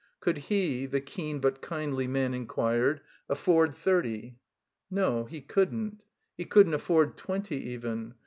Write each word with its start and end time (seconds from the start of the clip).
Could 0.19 0.39
he, 0.49 0.87
the 0.87 0.99
keen 0.99 1.37
but 1.37 1.61
kindly 1.61 2.07
man 2.07 2.33
inquired, 2.33 3.01
afford 3.29 3.75
thirty? 3.75 4.39
No, 4.89 5.25
he 5.25 5.41
couldn't. 5.41 5.99
He 6.35 6.45
couldn't 6.45 6.73
afford 6.73 7.17
twenty 7.17 7.57
even. 7.69 8.15